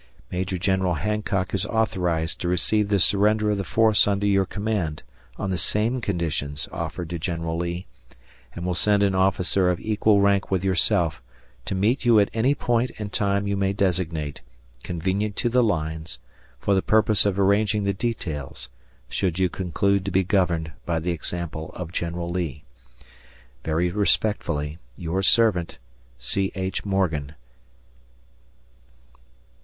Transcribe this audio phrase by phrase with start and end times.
[0.31, 5.03] Major General Hancock is authorized to receive the surrender of the force under your command
[5.37, 7.85] on the same conditions offered to General Lee,
[8.55, 11.21] and will send an officer of equal rank with yourself
[11.65, 14.41] to meet you at any point and time you may designate,
[14.81, 16.17] convenient to the lines,
[16.57, 18.69] for the purpose of arranging the details,
[19.07, 22.63] should you conclude to be governed by the example of General Lee.
[23.63, 25.77] Very respectfully, Your servant,
[26.17, 26.51] C.
[26.55, 26.83] H.
[26.85, 27.37] Morgan, Bat.